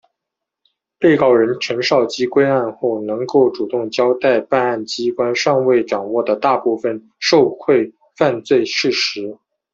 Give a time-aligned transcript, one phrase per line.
[0.97, 9.37] 被告人陈绍基归案后能够主动交代办案机关尚未掌握的大部分受贿犯罪事实。